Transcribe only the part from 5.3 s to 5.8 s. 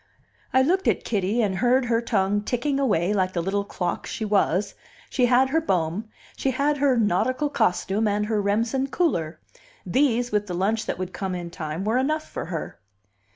her